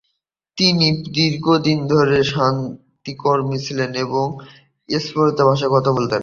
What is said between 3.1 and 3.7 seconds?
কর্মী